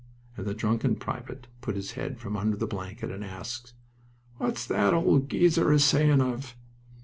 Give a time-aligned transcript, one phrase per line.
[0.35, 3.75] And the drunken private put his head from under the blanket and asked,
[4.37, 6.55] "What's the old geezer a sayin' of?"